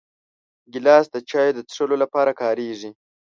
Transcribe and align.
ګیلاس 0.71 1.05
د 1.11 1.15
چایو 1.29 1.55
د 1.55 1.59
څښلو 1.69 1.95
لپاره 2.03 2.31
کارېږي. 2.41 2.91